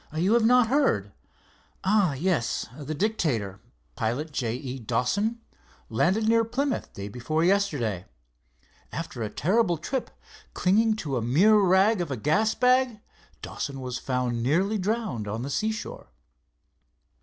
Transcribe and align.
"You 0.15 0.33
had 0.33 0.41
not 0.45 0.65
heard? 0.65 1.11
Ah, 1.83 2.13
yes, 2.13 2.65
the 2.75 2.95
Dictator, 2.95 3.59
pilot 3.95 4.31
J. 4.31 4.55
E. 4.55 4.79
Dawson, 4.79 5.39
landed 5.89 6.27
near 6.27 6.43
Plymouth 6.43 6.91
day 6.93 7.07
before 7.07 7.43
yesterday. 7.43 8.05
After 8.91 9.21
a 9.21 9.29
terrible 9.29 9.77
trip, 9.77 10.09
clinging 10.55 10.95
to 10.95 11.13
the 11.13 11.21
mere 11.21 11.55
rag 11.59 12.01
of 12.01 12.09
a 12.09 12.17
gas 12.17 12.55
bag, 12.55 12.99
Dawson 13.43 13.79
was 13.79 13.99
found 13.99 14.41
nearly 14.41 14.79
drowned 14.79 15.27
on 15.27 15.43
the 15.43 15.51
seashore." 15.51 16.07